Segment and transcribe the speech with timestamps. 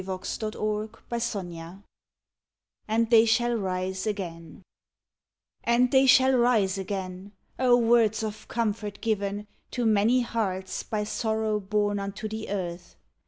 [0.03, 1.83] SONGS OF CONSOLATION
[2.87, 4.63] AND THEY SHALL RISE AGAIN
[5.63, 11.59] "And they shall rise again!" Oh, words of comfort given To many hearts by sorrow
[11.59, 12.95] borne unto the earth!